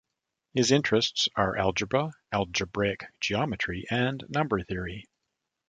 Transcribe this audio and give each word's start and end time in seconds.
His 0.55 0.71
interests 0.71 1.29
are 1.35 1.55
algebra, 1.55 2.11
algebraic 2.31 3.03
geometry, 3.19 3.85
and 3.91 4.23
number 4.29 4.63
theory. 4.63 5.07